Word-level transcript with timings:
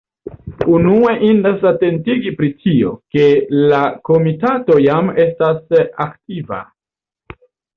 Unue 0.75 1.11
indas 1.27 1.65
atentigi 1.71 2.33
pri 2.39 2.49
tio, 2.63 2.95
ke 3.17 3.27
la 3.73 3.83
Komitato 4.11 4.79
jam 4.87 5.13
estas 5.29 5.79
aktiva. 6.09 6.63